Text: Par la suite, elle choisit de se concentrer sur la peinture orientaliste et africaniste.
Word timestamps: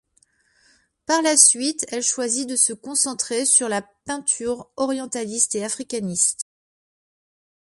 Par 1.05 1.21
la 1.21 1.37
suite, 1.37 1.85
elle 1.89 2.01
choisit 2.01 2.49
de 2.49 2.55
se 2.55 2.73
concentrer 2.73 3.45
sur 3.45 3.69
la 3.69 3.83
peinture 3.83 4.67
orientaliste 4.75 5.53
et 5.53 5.63
africaniste. 5.63 6.47